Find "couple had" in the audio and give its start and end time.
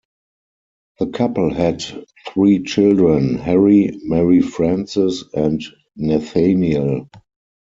1.09-1.83